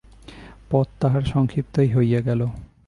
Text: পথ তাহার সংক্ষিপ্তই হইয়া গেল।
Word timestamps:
পথ 0.71 0.87
তাহার 0.99 1.23
সংক্ষিপ্তই 1.33 1.89
হইয়া 1.95 2.19
গেল। 2.27 2.41